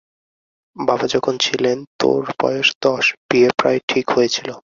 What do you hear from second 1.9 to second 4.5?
তোর বয়স দশ– বিয়ে প্রায় ঠিক হয়েছিল।